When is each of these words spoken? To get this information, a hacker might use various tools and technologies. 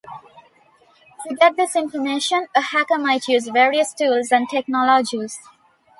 To 1.27 1.35
get 1.35 1.55
this 1.57 1.75
information, 1.75 2.47
a 2.55 2.61
hacker 2.61 2.97
might 2.97 3.27
use 3.27 3.47
various 3.49 3.93
tools 3.93 4.31
and 4.31 4.49
technologies. 4.49 5.39